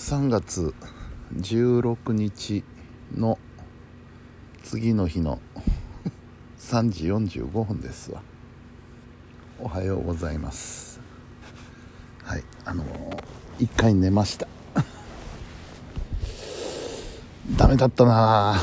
[0.00, 0.74] 3月
[1.36, 2.64] 16日
[3.14, 3.38] の
[4.64, 5.40] 次の日の
[6.58, 7.04] 3時
[7.38, 8.22] 45分ですわ。
[9.60, 11.00] おはようございます。
[12.24, 14.48] はいあのー、1回寝ました。
[17.56, 18.56] ダメだったな。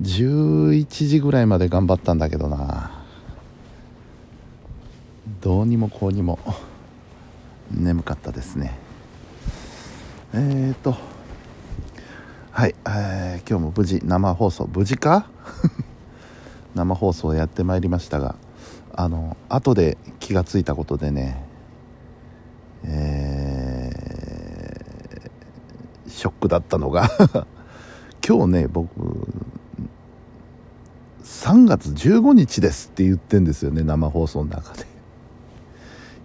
[0.00, 3.04] 11時ぐらいまで頑張ったんだけどな。
[5.40, 6.38] どうにもこうにも
[7.72, 8.91] 眠かったですね。
[10.34, 10.96] えーと
[12.52, 15.26] はい、えー、今日も無事生放送無事か？
[16.74, 18.36] 生放送やってまいりましたが
[18.94, 21.44] あの後で気が付いたことでね
[22.84, 27.10] えー、ショックだったのが
[28.26, 28.90] 今日ね僕
[31.22, 34.91] 3月15日ですって言ってんですよね生放送の中で。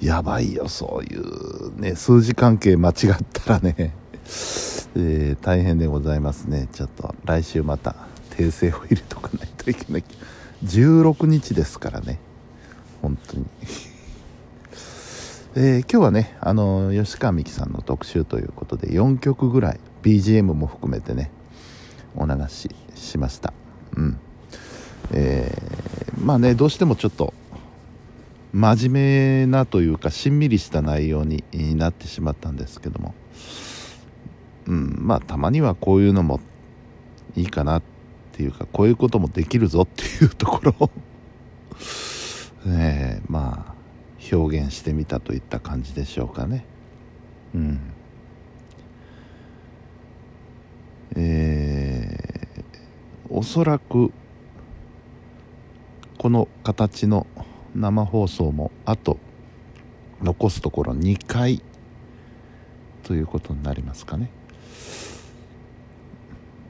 [0.00, 2.94] やばいよそういうね数字関係間違っ
[3.32, 6.68] たらね、 えー、大変でございますね。
[6.72, 7.96] ちょっと来週また
[8.30, 10.04] 訂正を入れとかないといけない。
[10.64, 12.18] 16日ですからね。
[13.00, 13.46] 本当に。
[15.56, 21.30] えー、今日はねあの吉川美樹さんの特集ということで4曲ぐらい BGM も含めてね
[22.14, 23.54] お流ししました。
[23.96, 24.18] うん。
[25.12, 27.32] えー、まあねどうしてもちょっと
[28.56, 31.44] 真面目なというかしんみりした内容に
[31.76, 33.14] なってしまったんですけども。
[34.66, 36.40] うんまあたまにはこういうのも
[37.36, 37.82] いいかなっ
[38.32, 40.74] ていうかこういうこともできるぞっていうところ。
[40.80, 40.90] を
[42.66, 46.64] ねまあ表現してみたといった感じでしょうかね。
[47.54, 47.80] うん。
[51.14, 52.64] えー、
[53.28, 54.12] おそらく
[56.16, 57.26] この形の
[57.76, 59.18] 生放送もあと
[60.22, 61.62] 残すところ2回
[63.02, 64.30] ということになりますかね。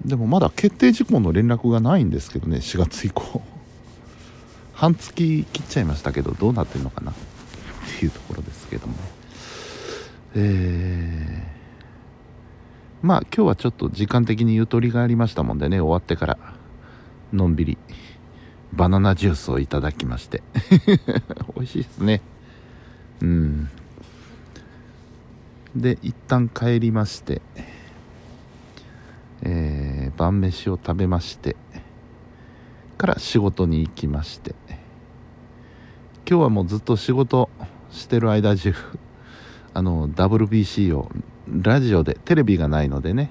[0.05, 3.43] でもまだ決定事項の連絡がないんですけどね4月以降。
[4.75, 7.13] 半月切っちゃいましたけどどうなってるのかな。
[7.13, 7.15] っ
[7.99, 8.95] ていうところですけども
[10.35, 16.39] えー、まあ今日はちょっと時間的にゆとりがありましたもんでね終わってから
[17.33, 17.79] のんびり。
[18.77, 20.43] バナナジュースをいただきまして。
[21.57, 22.21] 美味しいですね。
[23.23, 23.71] うん。
[25.75, 27.43] で一旦帰りまして
[29.43, 31.55] えー、晩飯を食べまして
[32.97, 34.55] から仕事に行きまして。
[36.29, 37.49] 今日はもうずっと仕事
[37.93, 38.75] してる間中
[39.75, 41.11] あの WBC を
[41.49, 43.31] ラジオでテレビがないのでね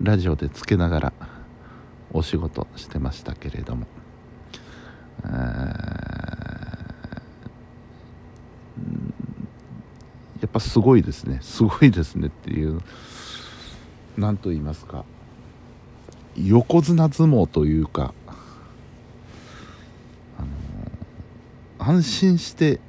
[0.00, 1.12] ラジオでつけながら
[2.12, 3.86] お仕事してましたけれども。
[10.40, 11.38] やっぱすごいですね。
[11.42, 12.80] すごいですねっていう。
[14.16, 15.04] 何と言いますか。
[16.36, 18.14] 横綱相撲というか。
[20.38, 20.48] あの
[21.78, 22.80] 安心して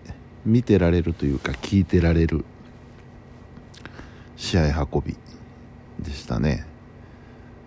[0.45, 2.45] 見てられるというか聞いてられる。
[4.37, 5.17] 試合運び。
[5.99, 6.65] でしたね。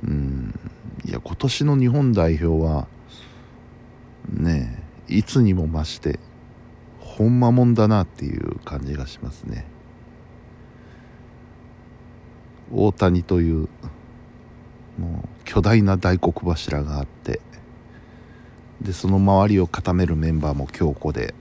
[0.03, 0.59] うん。
[1.05, 2.89] いや今年の日本代表は
[4.34, 6.19] ねいつにも増して
[7.00, 9.67] ほんまもんだなっていう感じがしますね。
[12.72, 13.69] 大谷という
[14.99, 17.41] もう巨大な大黒柱があって
[18.81, 21.34] でその周りを固めるメンバーも強固で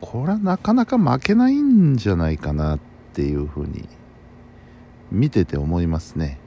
[0.00, 2.80] これはなかなか負けないんじゃないかなっ
[3.12, 3.88] ていうふうに
[5.10, 6.38] 見てて思いますね。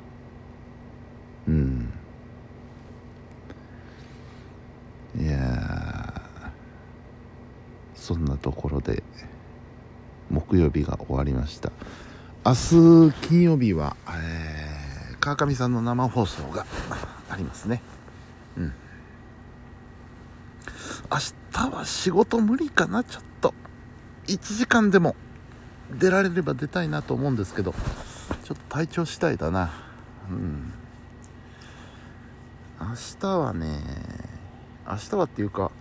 [1.47, 1.93] うん。
[5.15, 6.21] いや
[7.93, 9.03] そんなところで
[10.29, 11.71] 木曜日が終わりました。
[12.45, 12.53] 明
[13.11, 16.65] 日金曜日は、えー、川上さんの生放送が
[17.29, 17.81] ありますね。
[18.57, 18.73] うん。
[21.11, 21.17] 明
[21.51, 23.53] 日は仕事無理かなちょっと。
[24.27, 25.15] 1時間でも
[25.99, 27.73] 出られれば出たいなと思うんですけど
[28.43, 29.71] ちょっと体調次第だな。
[30.29, 30.73] うん。
[32.81, 32.87] 明
[33.19, 34.32] 日はね
[34.87, 35.71] 明日はっていうか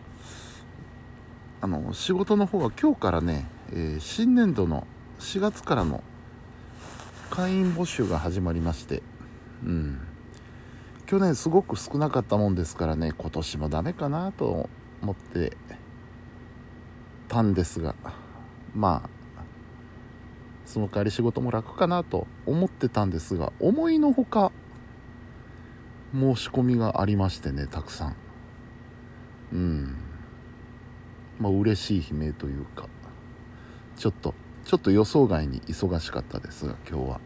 [1.61, 4.87] あの仕事の方は今日からね、えー、新年度の
[5.21, 6.03] 4月からの
[7.31, 9.03] 会員募集が始まりまして
[9.65, 10.09] うん。
[11.13, 14.71] 去年すごく少なかったもんですからね今年もダメかなと
[15.03, 15.57] 思って
[17.29, 17.95] たんですが
[18.75, 19.43] まあ
[20.65, 24.53] その代わり仕事も楽かなと思ってたんですが思いのほか
[26.15, 28.22] 申し込みがありましてねたくさん。
[29.53, 29.97] うん。
[31.39, 32.89] まあ嬉しい悲鳴というか
[33.97, 34.35] ちょっと
[34.65, 37.21] ちょっと予想外に忙しかったですが今日は、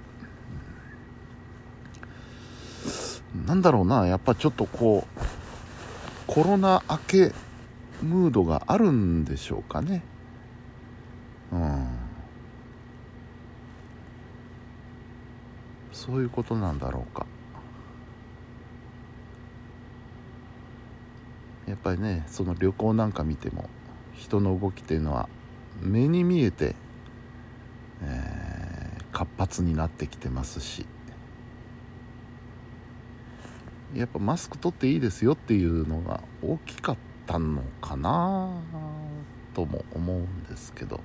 [3.34, 5.20] うん、なんだろうなやっぱちょっとこう
[6.26, 7.32] コロナ明け
[8.02, 10.02] ムードがあるんでしょうかね。
[11.52, 11.88] うん。
[15.92, 17.26] そういうことなんだろうか。
[21.66, 23.68] やっぱりねその旅行なんか見ても
[24.14, 25.28] 人の動きっていうのは
[25.80, 26.74] 目に見えて、
[28.02, 30.86] えー、活発になってきてますし。
[33.94, 36.96] やっぱマスク取っていいですよっていうのが大きかっ
[37.26, 38.50] たのかな
[39.54, 41.00] とも思うんですけど。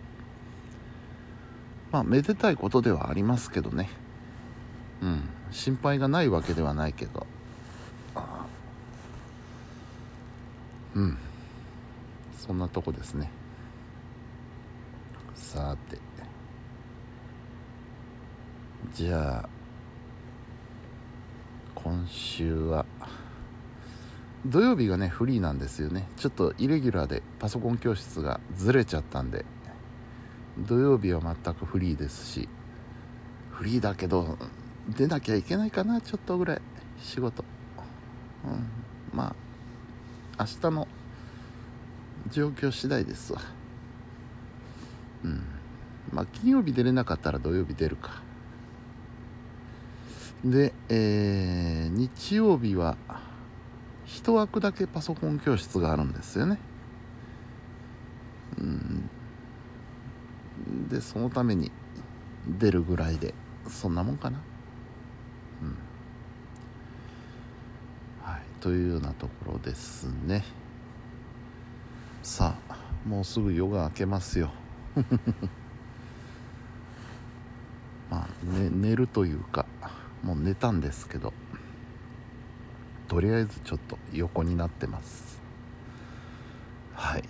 [1.91, 3.89] まあめでたいことではありますけどね。
[5.01, 5.29] うん。
[5.51, 7.27] 心配がないわけではないけど。
[10.95, 11.17] うん。
[12.37, 13.31] そんなとこですね。
[15.35, 15.97] さて。
[18.93, 19.49] じゃあ
[21.75, 22.85] 今週は
[24.45, 26.07] 土曜日がねフリーなんですよね。
[26.17, 29.45] ちょっとイレギュラーでパソコン教室がずれちゃったんで。
[30.57, 32.49] 土曜日は全くフリーですし
[33.51, 34.37] フリーだけど
[34.89, 36.61] 出なきゃいけないかなちょっとぐらい。
[36.99, 37.43] 仕事。
[38.45, 38.67] うん。
[39.13, 39.35] まあ
[40.41, 40.87] 明日の
[42.31, 43.41] 状況次第ですわ。
[45.23, 45.43] うん。
[46.11, 48.23] まあ金曜日出れなかったら土曜日出るか。
[50.43, 52.97] で、えー、日曜日は
[54.07, 56.57] 1枠だけパソコン教室があるんですよね。
[58.57, 59.09] うん。
[60.89, 61.71] でそのために
[62.47, 63.35] 出るぐらいで
[63.67, 64.41] そんなもんかな。
[65.61, 65.90] うん。
[68.61, 70.45] というようなところですね。
[72.23, 74.51] さあもうすぐ夜が明けますよ。
[78.09, 79.65] まあ、ね、寝るというか
[80.23, 81.33] もう寝たんですけど
[83.07, 85.41] とりあえずちょっと横になってます。
[86.93, 87.23] はい。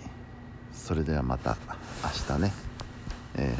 [0.72, 1.56] それではまた
[2.28, 2.52] 明日ね。
[3.34, 3.56] え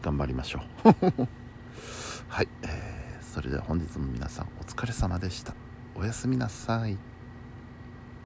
[0.00, 0.88] ー、頑張りましょう。
[2.28, 2.79] はい、えー、
[3.32, 5.54] それでは本日も皆さんお疲れ様でした。
[5.94, 7.09] おやすみなさい。